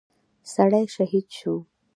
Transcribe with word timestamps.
سړى 0.53 0.83
شهيد 0.95 1.27
شو. 1.37 1.53